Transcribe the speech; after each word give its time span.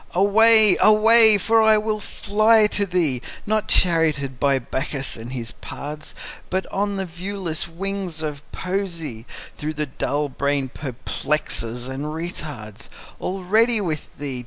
Away! 0.15 0.77
away! 0.79 1.37
for 1.37 1.61
I 1.61 1.77
will 1.77 1.99
fly 1.99 2.65
to 2.65 2.87
thee, 2.87 3.21
Not 3.45 3.67
charioted 3.67 4.39
by 4.39 4.57
Bacchus 4.57 5.15
and 5.15 5.31
his 5.31 5.51
pards, 5.51 6.15
But 6.49 6.65
on 6.71 6.95
the 6.97 7.05
viewless 7.05 7.67
wings 7.67 8.23
of 8.23 8.41
Poesy, 8.51 9.27
Though 9.57 9.71
the 9.73 9.85
dull 9.85 10.27
brain 10.27 10.69
perplexes 10.69 11.87
and 11.87 12.05
retards: 12.05 12.89
Already 13.21 13.79
with 13.79 14.07
thee! 14.17 14.39